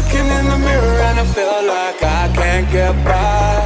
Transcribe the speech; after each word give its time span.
looking 0.00 0.26
in 0.38 0.46
the 0.48 0.58
mirror 0.58 0.98
and 1.08 1.20
I 1.20 1.24
feel 1.24 1.60
like 1.66 2.02
I 2.02 2.32
can't 2.32 2.66
get 2.72 2.94
by. 3.04 3.60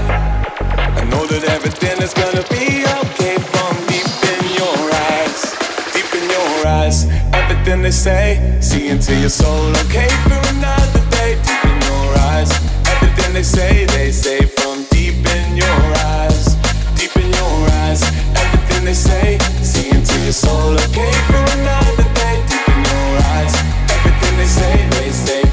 I 1.00 1.04
know 1.10 1.26
that 1.26 1.44
everything 1.56 1.96
is 2.02 2.12
gonna 2.12 2.42
be 2.50 2.82
okay 3.02 3.36
from 3.52 3.72
deep 3.86 4.10
in 4.34 4.42
your 4.58 4.78
eyes, 5.10 5.54
deep 5.94 6.10
in 6.18 6.26
your 6.36 6.54
eyes. 6.66 7.06
Everything 7.40 7.82
they 7.82 7.92
say, 7.92 8.58
see 8.60 8.88
into 8.88 9.14
your 9.14 9.30
soul, 9.30 9.70
okay 9.86 10.10
for 10.26 10.40
another 10.56 11.02
day. 11.18 11.38
Deep 11.46 11.62
in 11.70 11.78
your 11.90 12.08
eyes, 12.32 12.50
everything 12.94 13.32
they 13.32 13.46
say, 13.56 13.86
they 13.96 14.10
say 14.10 14.40
from 14.56 14.82
deep 14.90 15.22
in 15.38 15.56
your 15.56 15.82
eyes, 16.18 16.56
deep 16.98 17.14
in 17.16 17.30
your 17.30 17.58
eyes. 17.84 18.02
Everything 18.42 18.84
they 18.84 18.98
say, 19.08 19.38
see 19.62 19.88
into 19.90 20.16
your 20.26 20.38
soul, 20.44 20.74
okay 20.86 21.14
for 21.30 21.44
another 21.58 22.08
day. 22.18 22.36
Deep 22.50 22.66
in 22.74 22.80
your 22.90 23.10
eyes, 23.38 23.54
everything 23.94 24.34
they 24.40 24.50
say, 24.58 24.74
they 24.98 25.10
say. 25.10 25.43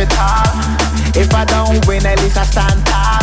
If 0.00 1.34
I 1.34 1.44
don't 1.44 1.84
win, 1.88 2.06
at 2.06 2.22
least 2.22 2.38
I 2.38 2.44
stand 2.44 2.86
tall. 2.86 3.18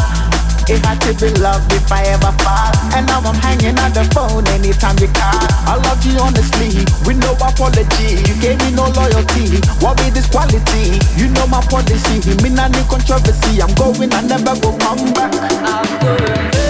If 0.68 0.84
I 0.84 0.96
to 1.08 1.14
be 1.16 1.32
loved, 1.40 1.72
if 1.72 1.90
I 1.90 2.04
ever 2.12 2.36
fall. 2.44 2.74
And 2.92 3.08
now 3.08 3.22
I'm 3.24 3.36
hanging 3.36 3.80
on 3.80 3.94
the 3.94 4.04
phone 4.12 4.44
anytime 4.52 5.00
you 5.00 5.08
call. 5.16 5.48
I 5.72 5.80
love 5.80 6.04
you 6.04 6.20
honestly, 6.20 6.84
with 7.08 7.16
no 7.24 7.32
apology. 7.40 8.20
You 8.28 8.36
gave 8.42 8.60
me 8.60 8.76
no 8.76 8.92
loyalty. 8.92 9.64
What 9.80 9.96
be 10.04 10.10
this 10.10 10.28
quality? 10.28 11.00
You 11.16 11.30
know 11.32 11.48
my 11.48 11.64
policy. 11.72 12.20
Me 12.44 12.50
not 12.50 12.72
new 12.72 12.84
controversy. 12.92 13.62
I'm 13.62 13.74
going, 13.76 14.12
I 14.12 14.22
never 14.28 14.52
will 14.60 14.76
come 14.80 15.14
back. 15.14 16.65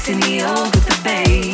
mixing 0.00 0.20
the 0.20 0.42
old 0.42 0.74
with 0.74 0.86
the 0.86 1.00
bass. 1.04 1.49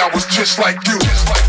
I 0.00 0.08
was 0.14 0.24
just 0.24 0.58
like 0.58 0.76
you. 0.88 0.98
Just 0.98 1.28
like 1.28 1.39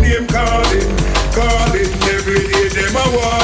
name 0.00 0.26
calling, 0.26 0.88
calling, 1.32 1.90
every 2.14 2.40
day 2.50 2.68
them 2.68 2.96
a 2.96 3.04
warn 3.16 3.43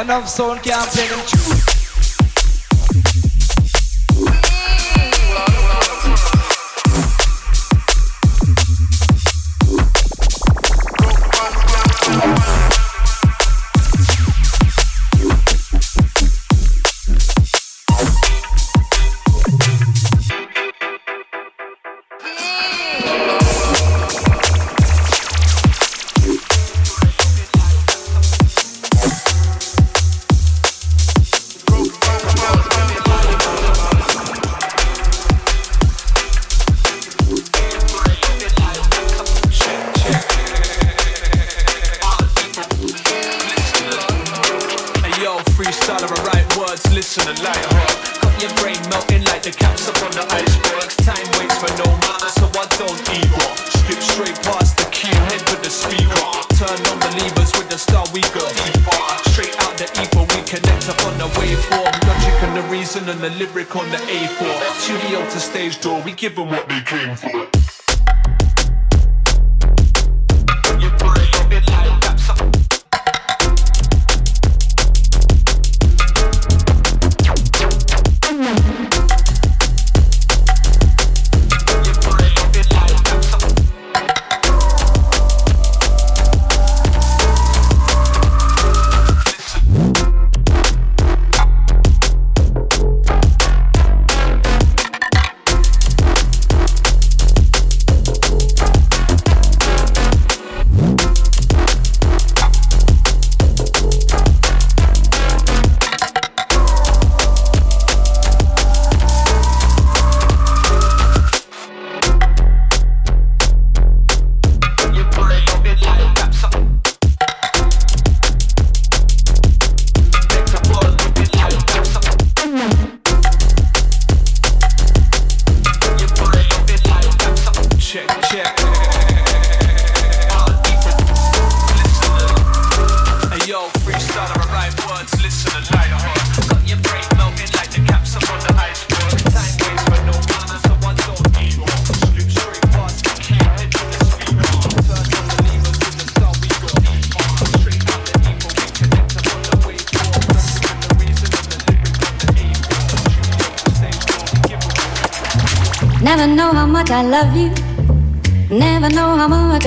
enough 0.00 0.28
sound 0.28 0.62
can't 0.62 0.90
play 0.90 1.06
them 1.08 1.20
tunes. 1.26 1.79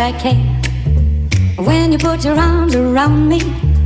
I 0.03 0.11
care. 0.11 1.65
When 1.65 1.93
you 1.93 1.97
put 1.97 2.25
your 2.25 2.35
arms 2.35 2.75
around 2.75 3.29
me, 3.29 3.39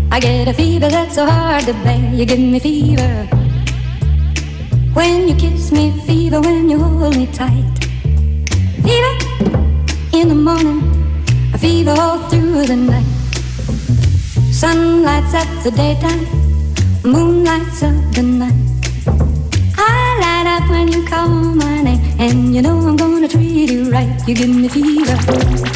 I 0.10 0.20
get 0.20 0.48
a 0.48 0.54
fever 0.54 0.90
that's 0.90 1.14
so 1.14 1.28
hard 1.28 1.66
to 1.66 1.74
bear. 1.84 2.12
You 2.12 2.26
give 2.26 2.40
me 2.40 2.58
fever. 2.60 3.26
When 4.96 5.28
you 5.28 5.36
kiss 5.36 5.72
me, 5.72 5.92
fever. 6.08 6.42
When 6.42 6.72
you 6.72 6.80
hold 6.80 7.16
me 7.16 7.28
tight, 7.28 7.78
fever. 8.86 9.14
In 10.12 10.30
the 10.30 10.40
morning, 10.48 10.82
a 11.54 11.58
fever 11.60 11.94
all 11.96 12.18
through 12.30 12.66
the 12.66 12.76
night. 12.76 13.06
Sun 14.52 15.04
lights 15.04 15.36
up 15.36 15.48
the 15.64 15.70
daytime, 15.70 16.26
moon 17.04 17.44
lights 17.44 17.84
up 17.84 17.94
the 18.16 18.24
night. 18.24 18.66
I 19.78 20.18
light 20.24 20.48
up 20.56 20.68
when 20.72 20.88
you 20.88 21.06
call 21.06 21.30
my 21.30 21.84
name, 21.84 22.02
and 22.18 22.56
you 22.56 22.64
know 22.64 22.80
I'm 22.80 22.96
gonna 22.96 23.28
treat 23.28 23.70
you 23.70 23.92
right. 23.92 24.28
You 24.28 24.34
give 24.34 24.50
me 24.50 24.68
fever. 24.68 25.67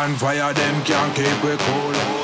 Hotter 0.00 0.14
fire, 0.14 0.54
them 0.54 0.84
can't 0.84 1.14
keep 1.14 1.44
it 1.44 1.58
cool. 1.58 2.19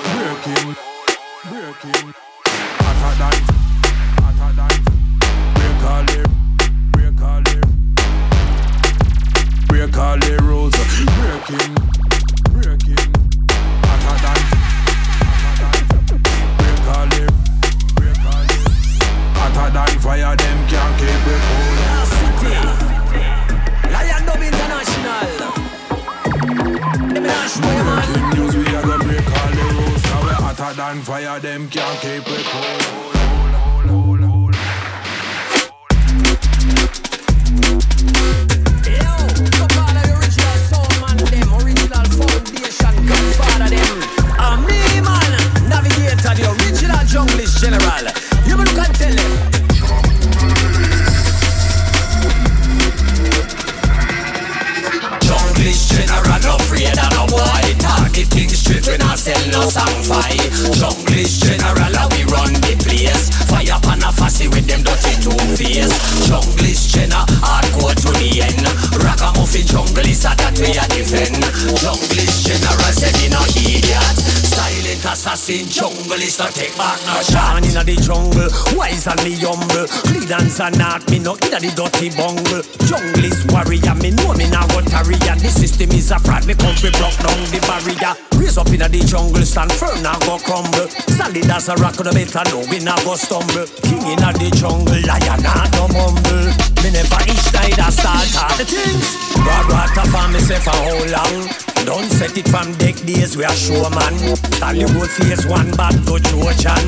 And 80.56 80.78
not 80.78 81.04
me 81.12 81.18
no 81.20 81.36
inna 81.44 81.60
the 81.60 81.68
dirty 81.76 82.08
bungle. 82.16 82.64
Junglist 82.88 83.44
warrior, 83.52 83.92
me 84.00 84.08
know 84.16 84.32
me 84.32 84.48
now 84.48 84.64
what 84.72 84.88
carrier. 84.88 85.36
The 85.36 85.52
system 85.52 85.92
is 85.92 86.08
a 86.08 86.16
fraud, 86.16 86.48
me 86.48 86.56
fi 86.56 86.72
block 86.96 87.12
down 87.20 87.44
the 87.52 87.60
barrier. 87.68 88.16
Raise 88.40 88.56
up 88.56 88.72
in 88.72 88.80
the 88.80 89.00
jungle, 89.04 89.44
stand 89.44 89.68
firm, 89.76 90.00
now 90.00 90.16
go 90.24 90.40
crumble. 90.40 90.88
Solid 91.12 91.44
as 91.52 91.68
a 91.68 91.76
rock, 91.76 92.00
the 92.00 92.08
better 92.08 92.40
know 92.48 92.64
we 92.72 92.80
not 92.80 92.96
go 93.04 93.20
stumble. 93.20 93.68
King 93.84 94.16
in 94.16 94.24
the 94.24 94.48
jungle, 94.56 94.96
lion 95.04 95.44
not 95.44 95.68
no 95.76 95.92
mumble. 95.92 96.48
Me 96.80 96.88
never 96.88 97.20
each 97.28 97.48
night 97.52 97.76
I 97.76 97.92
start 97.92 98.32
all 98.40 98.56
the 98.56 98.64
things. 98.64 99.12
Broad 99.36 99.68
water 99.68 100.08
for 100.08 100.24
myself 100.32 100.64
for 100.64 100.72
how 100.72 101.04
long? 101.20 101.52
Don't 101.84 102.08
set 102.16 102.32
it 102.32 102.48
from 102.48 102.72
deck 102.80 102.96
days, 103.04 103.36
we 103.36 103.44
are 103.44 103.52
sure 103.52 103.92
man. 103.92 104.16
Hollywood 104.56 105.12
face 105.20 105.44
one 105.44 105.68
bad 105.76 106.00
to 106.08 106.16
Trojan. 106.16 106.86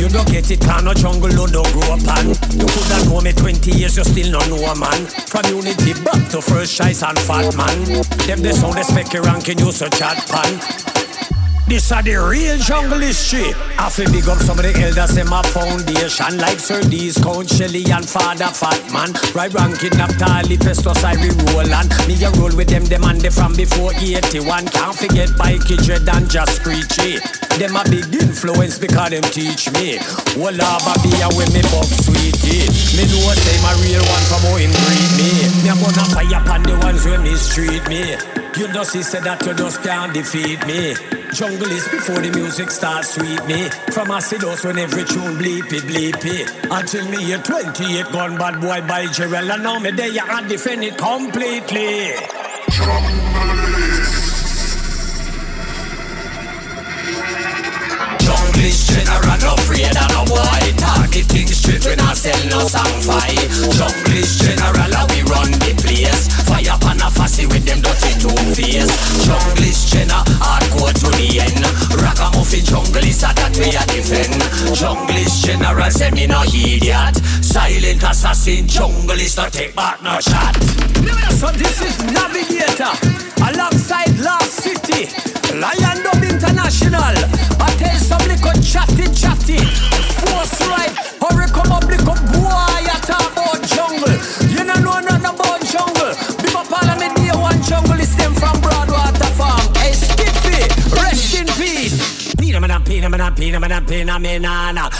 You 0.00 0.08
don't 0.08 0.24
get 0.32 0.50
it, 0.50 0.64
can 0.64 0.88
no 0.88 0.94
jungle, 0.96 1.28
no 1.36 1.44
don't 1.44 1.68
grow 1.76 2.00
up 2.00 2.08
on. 2.16 2.29
You 4.00 4.04
still 4.04 4.32
no 4.32 4.38
know 4.48 4.64
a 4.64 4.78
man. 4.78 5.06
From 5.26 5.44
unity 5.54 5.92
back 6.04 6.28
to 6.30 6.40
first 6.40 6.76
choice 6.76 7.02
and 7.02 7.18
fat 7.18 7.54
man. 7.56 7.84
Them 8.26 8.40
they 8.40 8.52
sound 8.52 8.76
respect 8.76 9.12
your 9.12 9.22
ranking, 9.24 9.58
you 9.58 9.72
so 9.72 9.88
chat 9.88 10.16
pan. 10.28 10.99
This 11.70 11.92
are 11.92 12.02
the 12.02 12.18
real 12.18 12.58
jungle 12.58 12.98
history. 12.98 13.54
I 13.78 13.86
feel 13.94 14.10
big 14.10 14.26
up 14.26 14.42
some 14.42 14.58
of 14.58 14.66
the 14.66 14.74
elders 14.74 15.14
in 15.14 15.30
my 15.30 15.38
foundation, 15.54 16.34
like 16.42 16.58
Sir 16.58 16.82
D's, 16.82 17.14
Count 17.22 17.46
Shelly, 17.46 17.86
and 17.94 18.02
Father 18.02 18.50
Fatman. 18.50 19.14
Right 19.38 19.54
ranking 19.54 19.94
Naphtali, 19.94 20.58
Festus, 20.58 20.98
Irie 21.06 21.30
Roland. 21.54 21.94
Me 22.10 22.18
a 22.26 22.34
roll 22.42 22.50
with 22.58 22.74
them, 22.74 22.82
them 22.90 23.06
and 23.06 23.22
they 23.22 23.30
from 23.30 23.54
before 23.54 23.94
81. 23.94 24.66
Can't 24.74 24.98
forget 24.98 25.30
Mikey 25.38 25.78
Dread 25.86 26.10
and 26.10 26.26
Jah 26.26 26.42
Screechy. 26.50 27.22
Them 27.54 27.78
a 27.78 27.86
big 27.86 28.10
influence 28.18 28.74
because 28.74 29.14
them 29.14 29.22
teach 29.30 29.70
me. 29.70 30.02
Walla 30.34 30.74
baby, 30.90 31.22
a 31.22 31.30
when 31.38 31.54
me 31.54 31.62
buck 31.70 31.86
sweetie. 31.86 32.66
Me 32.98 33.06
know 33.06 33.30
say 33.46 33.58
my 33.62 33.78
real 33.78 34.02
one 34.10 34.26
from 34.26 34.42
how 34.42 34.58
him 34.58 34.74
breed 34.74 35.10
me. 35.22 35.30
Me 35.62 35.70
a 35.70 35.78
gonna 35.78 36.02
fire 36.10 36.34
upon 36.34 36.66
the 36.66 36.74
ones 36.82 37.06
who 37.06 37.14
mistreat 37.22 37.86
me. 37.86 38.18
You 38.56 38.66
she 38.84 39.02
said 39.02 39.22
that 39.24 39.44
you 39.46 39.54
just 39.54 39.82
can't 39.82 40.12
defeat 40.12 40.66
me. 40.66 40.94
Jungle 41.32 41.70
is 41.70 41.88
before 41.88 42.20
the 42.20 42.30
music 42.34 42.70
starts 42.70 43.14
sweet 43.14 43.44
me. 43.46 43.68
From 43.94 44.08
Acidos 44.08 44.64
when 44.64 44.78
every 44.78 45.04
tune 45.04 45.36
bleepy 45.38 45.80
bleepy. 45.80 46.46
Until 46.70 47.08
me 47.08 47.24
here 47.24 47.38
28 47.38 48.06
gun 48.12 48.36
bad 48.36 48.60
boy 48.60 48.80
by 48.86 49.06
Jarrell. 49.06 49.54
And 49.54 49.62
now 49.62 49.78
me 49.78 49.90
you 49.90 50.20
can 50.20 50.48
defend 50.48 50.82
it 50.82 50.98
completely. 50.98 52.14
General, 59.10 59.38
no 59.42 59.54
afraid 59.58 59.90
of 59.90 60.08
no 60.14 60.22
boy 60.24 60.62
Target 60.78 61.26
things 61.26 61.56
straight 61.56 61.84
when 61.84 61.98
I 61.98 62.14
sell 62.14 62.38
no 62.46 62.62
song 62.62 62.94
fight. 63.02 63.42
Junglist 63.74 64.38
general, 64.38 64.94
how 64.94 65.06
we 65.10 65.26
run 65.26 65.50
the 65.50 65.74
place. 65.82 66.30
Fire 66.46 66.78
pan 66.78 67.02
a 67.02 67.10
fussy 67.10 67.46
with 67.46 67.66
them 67.66 67.82
dirty 67.82 68.14
two 68.22 68.30
face 68.54 68.86
Junglist 69.26 69.90
general, 69.90 70.22
hardcore 70.38 70.94
to 70.94 71.10
the 71.18 71.42
end. 71.42 71.66
Rock 71.98 72.22
a 72.22 72.30
muffin 72.38 72.62
junglist, 72.62 73.26
a 73.26 73.34
that 73.34 73.50
we 73.58 73.74
a 73.74 73.82
defend. 73.90 74.38
Junglist 74.78 75.42
general, 75.42 75.90
say 75.90 76.10
me 76.12 76.26
no 76.26 76.42
idiot. 76.46 77.18
Silent 77.42 78.02
assassin, 78.06 78.66
junglist, 78.70 79.38
no 79.38 79.48
take 79.50 79.74
back 79.74 80.00
no 80.02 80.20
shot. 80.20 80.54
So 81.34 81.50
this 81.50 81.82
is 81.82 81.98
Navigator 82.14 82.94
Alongside 83.42 84.14
Last 84.20 84.62
City 84.62 85.39
Lion 85.58 86.02
Dub 86.04 86.22
International. 86.22 87.14
I 87.58 87.74
tell 87.78 87.98
some 87.98 88.22
little 88.28 88.54
chatty 88.62 89.06
chatty. 89.12 89.58
Force 90.22 90.60
right 90.68 90.94
Hurry 91.20 91.46
come 91.50 91.72
up 91.72 91.84
little 91.84 92.14
boy 92.30 92.50
I 92.86 92.98
talk 93.02 93.32
about 93.32 93.62
jungle. 93.66 94.14
You 94.48 94.64
don't 94.64 94.82
know 94.84 95.00
nothing 95.00 95.26
about 95.26 95.60
jungle 95.66 96.09
Pina 103.00 103.16
man 103.16 103.32
pina 103.32 103.58
man 103.58 103.80
pina 103.86 104.20
me 104.20 104.36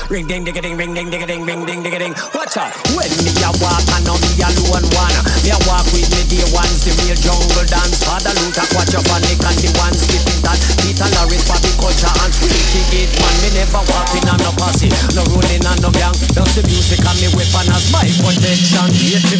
Ring 0.08 0.26
ding 0.26 0.40
ding 0.40 0.56
ding 0.56 0.72
ring 0.72 0.94
ding 0.94 1.10
ding 1.10 1.26
ding 1.26 1.44
ring 1.44 1.66
ding 1.68 1.82
ding 1.84 1.98
ding. 2.00 2.14
Watch 2.32 2.56
out. 2.56 2.72
When 2.96 3.12
me 3.20 3.28
a 3.44 3.52
walk 3.60 3.84
I 3.92 4.00
know 4.08 4.16
me 4.16 4.40
alone 4.40 4.88
one. 4.96 5.12
Me 5.44 5.52
a 5.52 5.60
walk 5.68 5.84
with 5.92 6.08
me 6.08 6.24
day 6.32 6.48
ones 6.48 6.80
The 6.80 6.96
real 6.96 7.12
jungle 7.20 7.60
dance. 7.68 8.00
Father 8.00 8.32
Luther 8.40 8.64
Watch 8.72 8.96
your 8.96 9.04
panic 9.04 9.36
and 9.44 9.58
the 9.60 9.68
ones 9.76 10.00
Skipping 10.00 10.40
that. 10.48 10.56
Peter 10.80 11.12
Larris 11.12 11.44
Bobby 11.44 11.68
Culture 11.76 12.08
and 12.24 12.32
Squeaky 12.32 12.80
Gate 12.88 13.12
Man. 13.20 13.36
Me 13.44 13.48
never 13.52 13.84
walk 13.84 14.08
in 14.16 14.24
on 14.32 14.40
no 14.40 14.52
posse 14.56 14.88
No 15.12 15.20
rolling 15.36 15.68
on 15.68 15.76
no 15.84 15.92
gang. 15.92 16.16
Just 16.32 16.56
the 16.56 16.64
music 16.72 17.04
and 17.04 17.20
me 17.20 17.28
weapon 17.36 17.68
as 17.68 17.84
my 17.92 18.08
protection. 18.24 18.88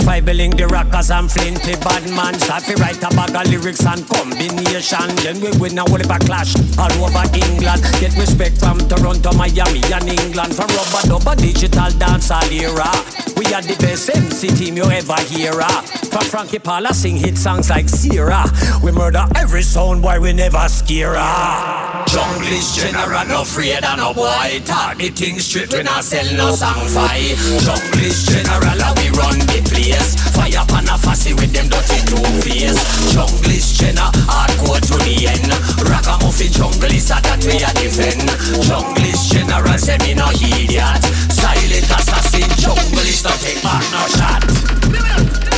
85 0.04 0.20
billing 0.28 0.52
the 0.52 0.68
rockers 0.68 1.08
and 1.08 1.32
flinty 1.32 1.80
bad 1.80 2.04
man. 2.12 2.36
To 2.36 2.76
write 2.76 3.00
a 3.00 3.08
bag 3.16 3.32
of 3.32 3.48
lyrics 3.48 3.88
and 3.88 4.04
combination. 4.04 5.08
Then 5.24 5.40
we 5.40 5.48
win 5.56 5.80
a 5.80 5.84
whole 5.88 6.04
clash 6.28 6.52
all 6.76 6.92
over 7.00 7.24
England. 7.32 7.80
Get 8.04 8.12
respect 8.20 8.49
from 8.59 8.78
Toronto, 8.88 9.32
Miami 9.32 9.80
and 9.92 10.09
England. 10.09 10.55
From 10.55 10.68
rubber 10.68 11.05
dubber 11.07 11.36
digital 11.36 11.90
dance 11.98 12.30
all 12.30 12.51
era. 12.51 12.90
We 13.36 13.46
are 13.55 13.62
the 13.62 13.76
best 13.80 14.11
MC 14.11 14.48
team 14.48 14.76
you 14.76 14.84
ever 14.84 15.20
hear. 15.22 15.53
Ah. 15.55 15.82
From 16.11 16.24
Frankie 16.24 16.59
Paula 16.59 16.92
sing 16.92 17.16
hit 17.16 17.38
songs 17.38 17.70
like 17.70 17.88
Sierra. 17.88 18.44
We 18.82 18.92
murder 18.92 19.26
every 19.36 19.62
sound 19.62 20.03
boy 20.03 20.20
we 20.20 20.32
never 20.32 20.68
scare 20.68 21.14
ah. 21.16 22.05
Junglist 22.09 22.76
general 22.76 23.26
no 23.26 23.42
afraid 23.42 23.84
of 23.84 23.96
no 23.96 24.14
boy. 24.14 24.61
Target 24.64 25.14
things 25.14 25.46
straight 25.46 25.72
we 25.72 25.82
not 25.82 26.05
sell 26.05 26.26
no 26.36 26.53
song 26.55 26.86
fight. 26.88 27.36
Junglist 27.64 28.28
general 28.30 28.94
we 28.96 29.11
run 29.16 29.38
the 29.51 29.61
place. 29.68 30.16
Fire 30.34 30.64
pan 30.66 30.88
a 30.88 30.98
fussy 30.98 31.34
with 31.34 31.53
them 31.53 31.68
dirty 31.68 32.01
two 32.09 32.24
face. 32.42 32.78
Junglist 33.14 33.78
general 33.78 34.11
hardcore 34.26 34.80
to 34.80 34.96
the 35.05 35.28
end. 35.28 35.51
Rock 35.88 36.07
a 36.07 36.14
muffin 36.24 36.51
junglist 36.51 37.09
that 37.09 37.40
we 37.44 37.62
a 37.62 37.70
defend 37.78 38.28
Junglist 38.66 39.32
general 39.32 39.78
say 39.78 39.99
me 39.99 40.14
no 40.14 40.28
idiot. 40.30 41.03
Silent 41.32 41.91
assassin 41.91 42.49
junglist 42.62 43.24
no 43.24 43.30
take 43.38 43.62
back 43.62 43.84
no 43.93 44.07
shot 44.09 45.49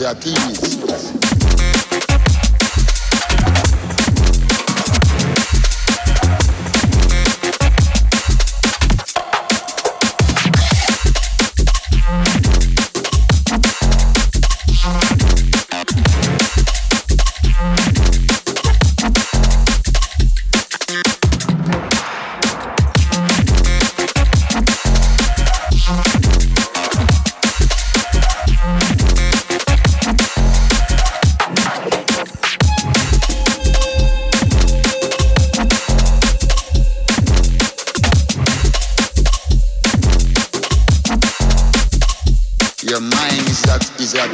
is 0.00 0.02
at, 0.02 0.65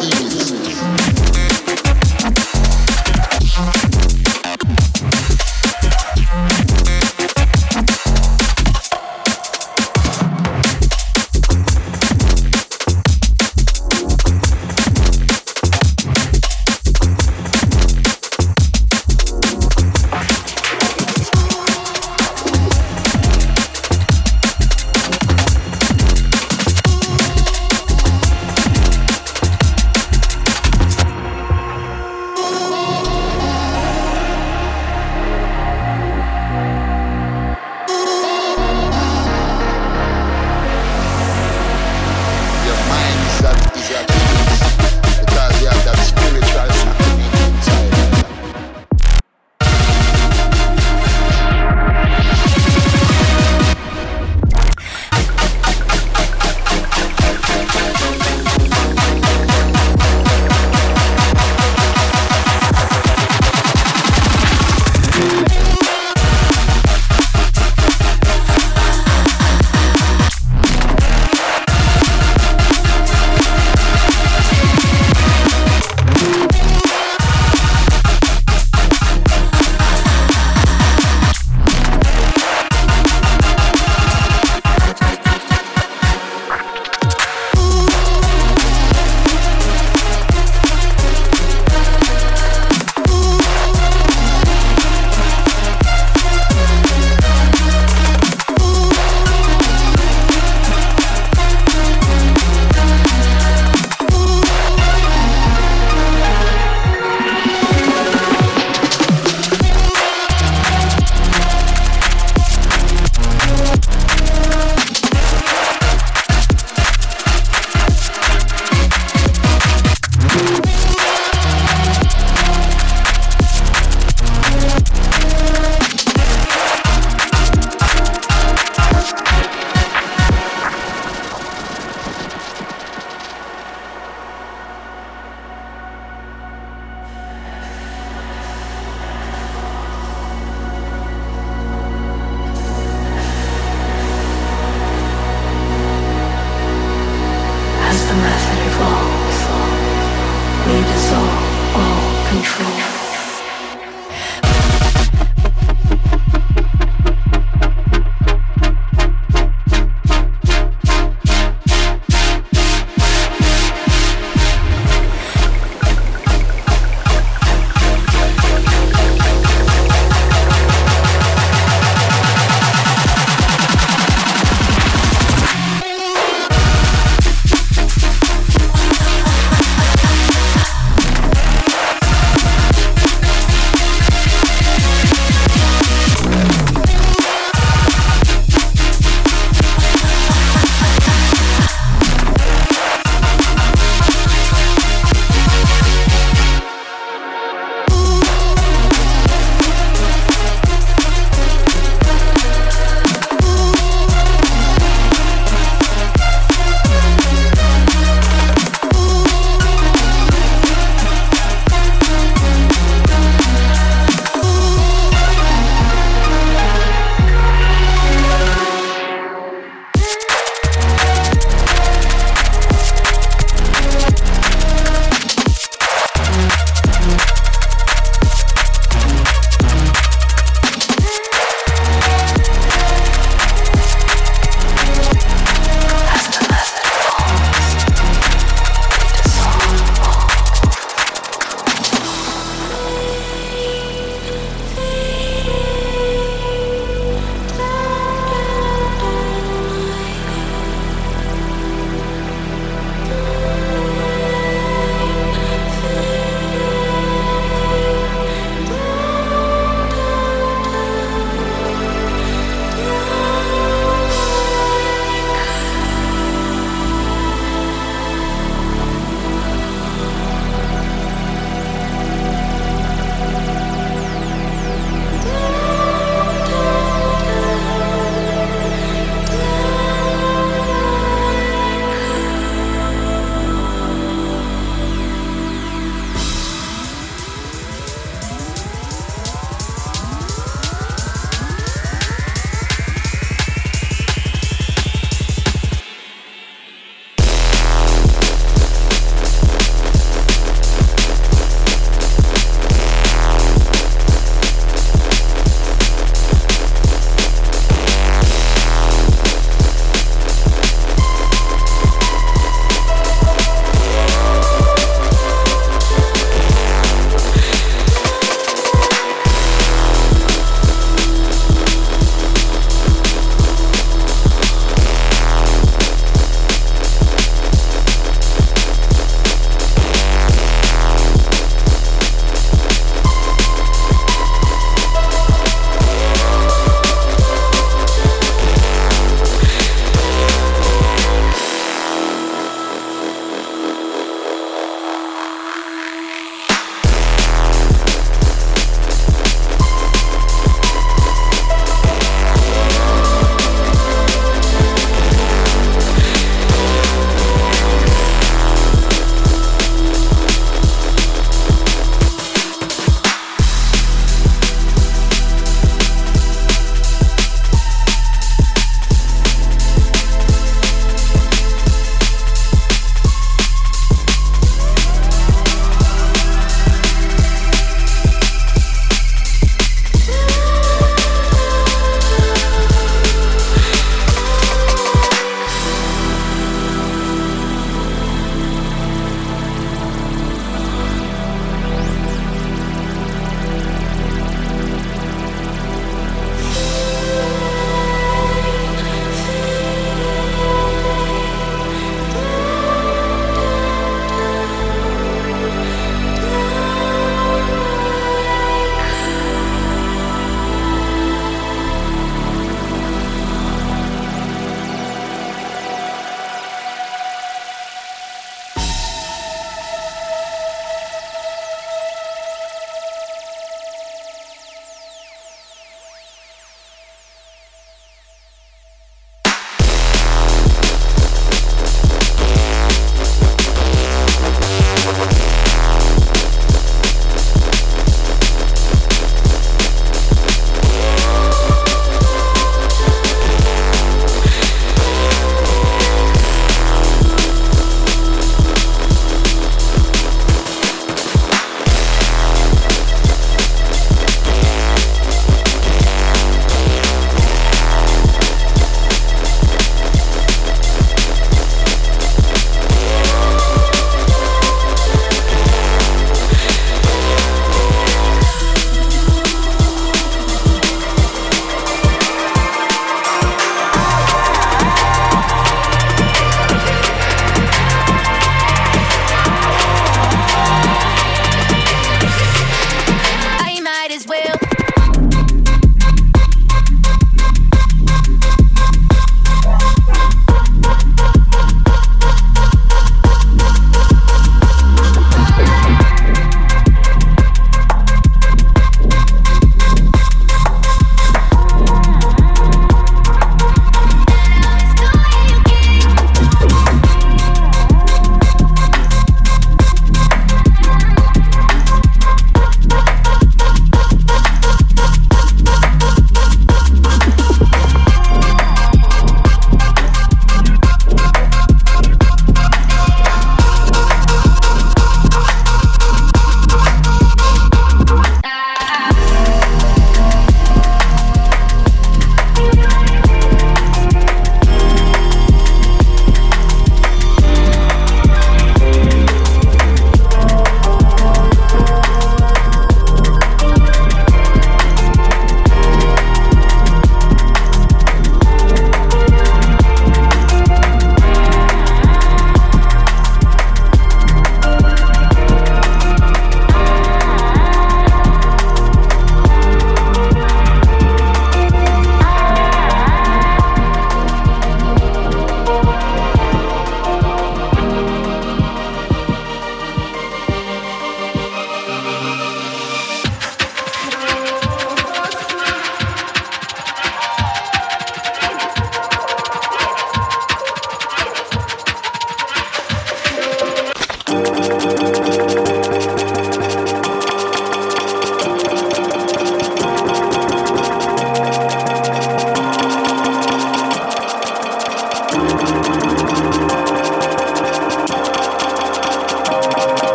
You. 0.00 0.48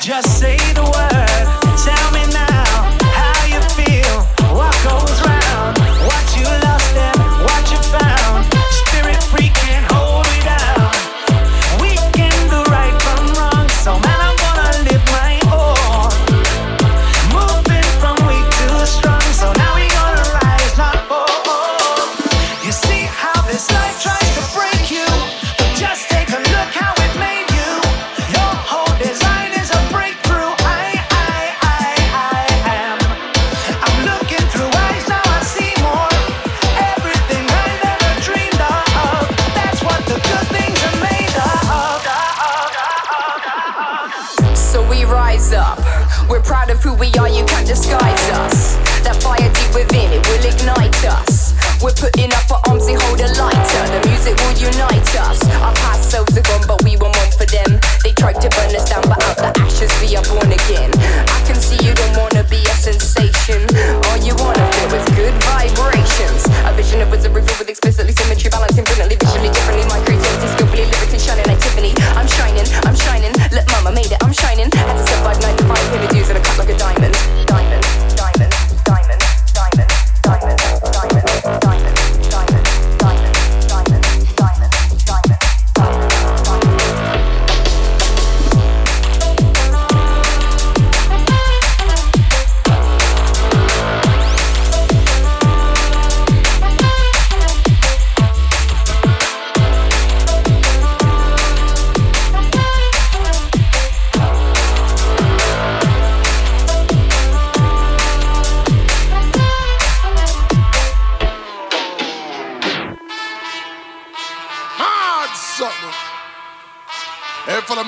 Just 0.00 0.40
say 0.40 0.56
the 0.74 0.81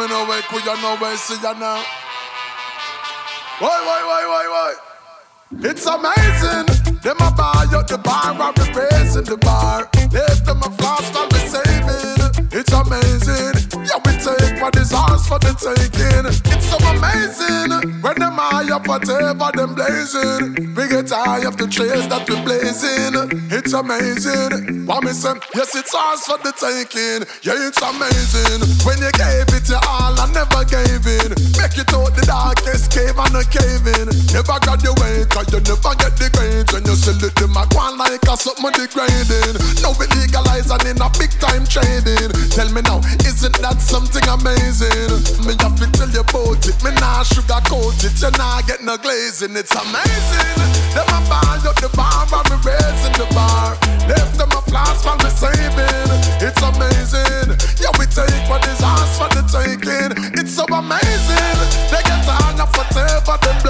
me 0.05 0.11
now, 0.11 0.29
wait, 0.29 0.45
could 0.45 0.65
you 0.65 0.83
know 0.83 0.97
where 0.97 1.17
see 1.17 1.41
ya 1.43 1.53
now? 1.53 1.83
Why, 3.59 3.77
why, 3.87 4.01
why, 4.11 4.23
why, 4.33 4.45
why? 4.55 4.75
It's 5.71 5.87
amazing. 5.87 7.01
Them 7.01 7.17
a 7.21 7.31
buy 7.31 7.67
up 7.73 7.87
the 7.87 7.99
bar, 7.99 8.35
I'm 8.35 8.55
raising 8.75 9.25
the 9.25 9.37
bar. 9.37 9.89
Left 10.13 10.45
them 10.47 10.63
a 10.63 10.71
flash, 10.71 11.15
while 11.15 11.29
we 11.31 11.39
saving. 11.39 12.49
It's 12.53 12.73
amazing. 12.73 13.64
Yeah, 13.85 14.01
we 14.01 14.13
take 14.17 14.61
what 14.63 14.77
is 14.77 14.93
ours 14.93 15.29
for 15.29 15.39
the 15.39 15.53
taking. 15.53 16.25
It's 16.25 16.69
so 16.73 16.81
amazing. 16.89 18.01
When 18.01 18.17
them 18.17 18.41
eye 18.41 18.73
up 18.73 18.89
whatever 18.89 19.53
them 19.53 19.77
blazing. 19.77 20.73
We 20.73 20.89
get 20.89 21.13
high 21.13 21.45
of 21.45 21.61
the 21.61 21.69
trails 21.69 22.09
that 22.09 22.25
we 22.25 22.41
blazing. 22.41 23.13
It's 23.53 23.77
amazing. 23.77 24.89
What 24.89 25.05
me 25.05 25.13
say? 25.13 25.37
Yes, 25.53 25.77
it's 25.77 25.93
ours 25.93 26.25
for 26.25 26.41
the 26.41 26.57
taking. 26.57 27.29
Yeah, 27.45 27.61
it's 27.61 27.81
amazing. 27.85 28.65
When 28.89 28.97
you 29.05 29.13
gave 29.13 29.53
it 29.53 29.69
your 29.69 29.85
all, 29.85 30.17
I 30.17 30.33
never 30.33 30.65
gave 30.65 31.05
in. 31.05 31.37
Make 31.61 31.77
it 31.77 31.93
out 31.93 32.17
the 32.17 32.25
darkest 32.25 32.89
cave 32.89 33.21
and 33.21 33.37
a 33.37 33.45
cave 33.45 33.85
in. 34.01 34.09
Never 34.33 34.57
graduate, 34.65 35.29
cause 35.29 35.49
you 35.53 35.61
never 35.61 35.93
get 36.01 36.17
the 36.17 36.33
grades. 36.33 36.73
When 36.73 36.89
you 36.89 36.97
sell 36.97 37.21
it, 37.21 37.37
to 37.37 37.47
my 37.53 37.69
go 37.69 37.85
on 37.85 38.01
like 38.01 38.25
a 38.25 38.35
something 38.35 38.73
degrading. 38.73 39.61
Now 39.85 39.93
we 40.01 40.09
legalize 40.17 40.73
and 40.73 40.85
in 40.89 40.97
a 41.05 41.09
big 41.21 41.37
time 41.37 41.69
trading. 41.69 42.33
Tell 42.49 42.69
me 42.73 42.81
now, 42.81 43.05
isn't 43.29 43.57
that 43.61 43.74
something 43.81 44.25
amazing? 44.29 45.21
Me 45.47 45.55
have 45.63 45.77
to 45.79 45.87
tell 45.93 46.11
you 46.11 46.21
about 46.21 46.63
it. 46.67 46.77
Me 46.83 46.91
nah 47.01 47.23
sugar 47.23 47.61
coat 47.67 47.99
it. 48.05 48.15
You 48.21 48.31
nah 48.39 48.61
get 48.63 48.83
no 48.83 48.97
glazing. 48.97 49.57
It's 49.57 49.75
amazing. 49.75 50.59
Them 50.95 51.09
a 51.11 51.19
buy 51.27 51.59
up 51.67 51.77
the 51.83 51.91
bar 51.97 52.27
and 52.29 52.47
me 52.51 52.57
raising 52.63 53.17
the 53.19 53.27
bar. 53.35 53.75
Left 54.07 54.39
them 54.39 54.53
a 54.53 54.61
flash 54.69 55.05
while 55.05 55.19
me 55.19 55.31
saving. 55.31 56.11
It's 56.39 56.63
amazing. 56.63 57.57
Yeah, 57.83 57.93
we 57.99 58.07
take 58.07 58.45
what 58.49 58.63
is 58.69 58.83
ours 58.83 59.11
for 59.19 59.29
the 59.35 59.43
taking. 59.51 60.13
It's 60.39 60.55
so 60.55 60.65
amazing. 60.71 61.59
They 61.91 62.03
get 62.05 62.21
tired 62.23 62.61
of 62.61 62.71
whatever 62.77 63.37
them 63.43 63.57
blazing. 63.63 63.64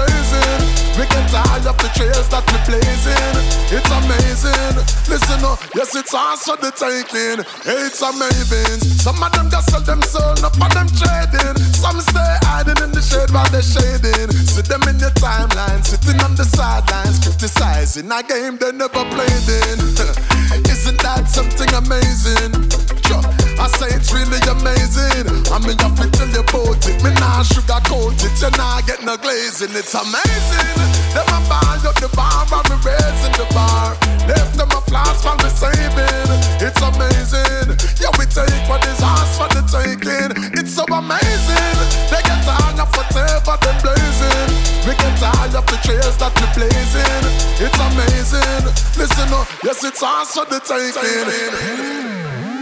We 0.95 1.03
get 1.11 1.27
tired 1.27 1.67
of 1.67 1.75
the 1.83 1.91
trails 1.91 2.31
that 2.31 2.47
we 2.47 2.55
blazing. 2.63 3.35
It's 3.67 3.91
amazing. 3.91 4.75
Listen 5.11 5.43
up, 5.43 5.59
yes, 5.75 5.91
it's 5.91 6.13
ours 6.15 6.47
for 6.47 6.55
the 6.55 6.71
taking. 6.71 7.43
It's 7.67 7.99
amazing. 7.99 8.79
Some 9.03 9.19
of 9.19 9.27
them 9.35 9.51
just 9.51 9.75
sell 9.75 9.83
them 9.83 10.01
soul, 10.07 10.39
up 10.39 10.55
on 10.55 10.71
them 10.71 10.87
trading. 10.95 11.59
Some 11.75 11.99
stay 11.99 12.35
hiding 12.47 12.79
in 12.79 12.95
the 12.95 13.03
shade 13.03 13.27
while 13.35 13.43
they're 13.51 13.59
shading. 13.59 14.31
See 14.47 14.63
them 14.63 14.87
in 14.87 14.95
your 15.03 15.11
timeline, 15.19 15.83
sitting 15.83 16.15
on 16.23 16.39
the 16.39 16.47
sidelines, 16.47 17.19
criticizing 17.19 18.07
a 18.07 18.23
game 18.23 18.55
they 18.55 18.71
never 18.71 19.03
played 19.11 19.47
in. 19.51 19.77
Isn't 20.71 20.99
that 21.03 21.27
something 21.27 21.75
amazing? 21.75 22.55
Sure. 23.03 23.44
I 23.57 23.67
say 23.79 23.87
it's 23.95 24.11
really 24.11 24.39
amazing. 24.51 25.25
I 25.51 25.57
mean, 25.63 25.79
you 25.79 25.89
fit 25.95 26.11
tell 26.11 26.27
you 26.27 26.43
about 26.43 26.83
it. 26.83 26.99
Me 27.03 27.11
nah 27.19 27.43
sugarcoat 27.43 28.19
it. 28.19 28.35
You 28.41 28.51
nah 28.59 28.81
get 28.83 29.03
no 29.03 29.15
glazing. 29.17 29.71
It's 29.71 29.95
amazing. 29.95 30.75
Them 31.15 31.27
a 31.31 31.39
buy 31.47 31.79
up 31.87 31.95
the 31.95 32.11
bar 32.11 32.43
and 32.43 32.65
me 32.67 32.75
raising 32.83 33.35
the 33.39 33.47
bar. 33.55 33.95
Left 34.27 34.59
them 34.59 34.71
a 34.75 34.81
flash 34.83 35.23
while 35.23 35.39
me 35.39 35.49
saving. 35.55 36.29
It's 36.59 36.81
amazing. 36.83 37.71
Yeah, 38.03 38.11
we 38.19 38.27
take 38.27 38.67
what 38.67 38.83
is 38.83 38.99
ours 38.99 39.31
for 39.39 39.47
the 39.55 39.63
taking. 39.71 40.35
It's 40.59 40.75
so 40.75 40.83
amazing. 40.91 41.75
They 42.11 42.19
get 42.27 42.39
tired 42.43 42.79
of 42.83 42.91
whatever 42.91 43.55
them 43.63 43.77
blazing. 43.79 44.49
We 44.83 44.91
get 44.99 45.15
tired 45.17 45.55
of 45.55 45.65
the 45.71 45.79
trails 45.79 46.17
that 46.19 46.35
we 46.35 46.47
blazing. 46.51 47.23
It's 47.63 47.79
amazing. 47.79 48.67
Listen 48.99 49.31
up, 49.31 49.47
yes, 49.63 49.83
it's 49.83 50.03
ours 50.03 50.35
for 50.35 50.45
the 50.45 50.59
taking. 50.59 52.54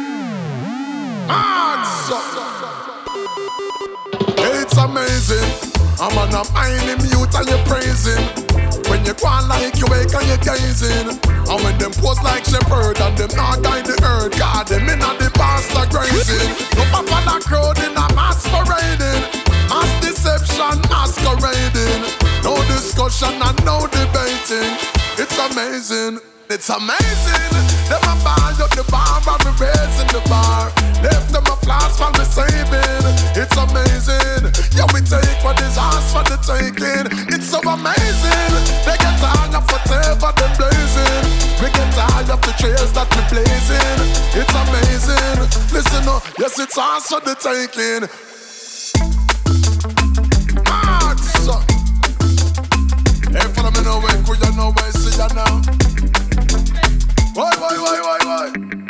It's 4.38 4.78
amazing. 4.78 5.50
I'm 6.00 6.18
on 6.18 6.34
a 6.34 6.44
mind 6.52 7.04
mute 7.04 7.36
and 7.36 7.48
you're 7.48 7.66
praising. 7.66 8.24
When 8.90 9.06
you 9.06 9.14
go 9.14 9.28
on 9.28 9.48
like 9.48 9.78
you 9.80 9.86
wake 9.88 10.14
and 10.14 10.28
you're 10.28 10.38
gazing. 10.44 11.20
And 11.48 11.64
when 11.64 11.78
them 11.78 11.92
pose 11.92 12.22
like 12.24 12.46
shepherd 12.46 13.00
and 13.00 13.18
them 13.18 13.30
not 13.36 13.62
guide 13.64 13.86
the 13.86 13.96
earth. 14.04 14.38
God, 14.38 14.68
them 14.68 14.90
in 14.90 15.00
the 15.00 15.32
pastor 15.34 15.86
grazing. 15.92 16.50
No 16.76 16.84
papa 16.92 17.24
la 17.26 17.40
crowd 17.40 17.80
in 17.80 17.96
a 17.96 18.08
masquerading. 18.16 19.24
Mass 19.70 19.92
deception 20.02 20.80
masquerading. 20.90 22.04
No 22.44 22.56
discussion 22.68 23.42
and 23.42 23.66
no 23.66 23.88
debating. 23.88 24.93
It's 25.16 25.38
amazing. 25.38 26.20
It's 26.50 26.70
amazing. 26.70 27.54
Them 27.90 28.02
a 28.02 28.14
buy 28.24 28.54
up 28.58 28.72
the 28.74 28.84
bar 28.90 29.22
and 29.22 29.42
me 29.46 29.52
raising 29.62 30.10
the 30.10 30.22
bar. 30.30 30.74
Left 31.06 31.30
them 31.32 31.46
a 31.46 31.56
flash 31.62 32.00
while 32.00 32.12
me 32.18 32.26
saving. 32.26 33.06
It's 33.38 33.54
amazing. 33.54 34.50
Yeah, 34.74 34.90
we 34.94 35.02
take 35.06 35.38
what 35.44 35.60
is 35.62 35.78
ours 35.78 36.06
for 36.10 36.24
the 36.26 36.38
taking. 36.42 37.06
It's 37.30 37.46
so 37.50 37.62
amazing. 37.62 38.54
They 38.86 38.98
get 38.98 39.16
tired 39.22 39.54
of 39.54 39.66
whatever 39.70 40.32
them 40.34 40.54
blazing. 40.58 41.24
We 41.62 41.70
get 41.70 41.90
tired 41.94 42.30
of 42.34 42.42
the 42.42 42.54
trails 42.58 42.92
that 42.94 43.10
we 43.14 43.22
blazing. 43.30 44.00
It's 44.34 44.54
amazing. 44.54 45.38
Listen 45.74 46.10
up, 46.10 46.24
yes, 46.40 46.58
it's 46.60 46.78
ours 46.78 47.06
for 47.06 47.22
the 47.22 47.36
taking. 47.38 48.10
Answer. 50.66 51.73
Hey, 53.34 53.48
follow 53.54 53.72
me 53.72 53.82
now, 53.82 54.00
wait, 54.00 54.24
could 54.26 54.46
you 54.46 54.56
know 54.56 54.72
where 54.72 54.92
see 54.92 55.18
ya 55.18 55.28
now? 55.34 55.60
Why, 57.34 57.50
why, 57.58 57.78
why, 57.82 58.00
why, 58.00 58.20
why? 58.22 58.83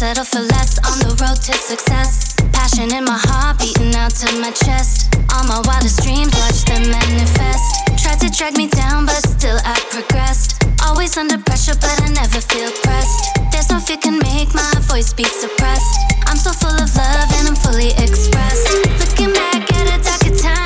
Settle 0.00 0.24
for 0.24 0.40
less 0.56 0.80
on 0.88 0.96
the 1.04 1.12
road 1.20 1.36
to 1.44 1.52
success. 1.52 2.32
Passion 2.56 2.88
in 2.88 3.04
my 3.04 3.20
heart 3.28 3.60
beating 3.60 3.92
out 4.00 4.08
to 4.16 4.32
my 4.40 4.48
chest. 4.48 5.12
All 5.28 5.44
my 5.44 5.60
wildest 5.68 6.00
dreams, 6.00 6.32
watch 6.40 6.64
them 6.64 6.88
manifest. 6.88 7.84
Tried 8.00 8.16
to 8.24 8.32
drag 8.32 8.56
me 8.56 8.72
down, 8.72 9.04
but 9.04 9.20
still 9.28 9.60
I 9.60 9.76
progressed. 9.92 10.64
Always 10.88 11.18
under 11.20 11.36
pressure, 11.36 11.76
but 11.76 11.92
I 12.00 12.08
never 12.16 12.40
feel 12.40 12.72
pressed. 12.80 13.36
There's 13.52 13.68
no 13.68 13.76
fear 13.76 14.00
can 14.00 14.16
make 14.24 14.48
my 14.56 14.72
voice 14.88 15.12
be 15.12 15.24
suppressed. 15.24 15.92
I'm 16.24 16.40
so 16.40 16.56
full 16.56 16.72
of 16.80 16.88
love 16.96 17.28
and 17.36 17.52
I'm 17.52 17.58
fully 17.60 17.92
expressed. 18.00 18.72
Looking 19.04 19.36
back 19.36 19.68
at 19.68 19.84
a 19.84 20.00
darker 20.00 20.32
time, 20.32 20.59